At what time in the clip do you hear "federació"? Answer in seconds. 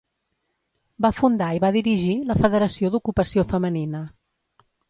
2.41-2.93